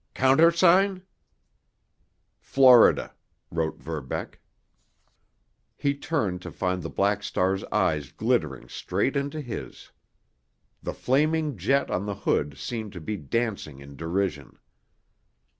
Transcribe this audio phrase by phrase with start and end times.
[0.15, 1.03] "Countersign?"
[2.39, 3.13] "Florida,"
[3.51, 4.39] wrote Verbeck.
[5.77, 9.91] He turned to find the Black Star's eyes glittering straight into his.
[10.81, 14.57] The flaming jet on the hood seemed to be dancing in derision.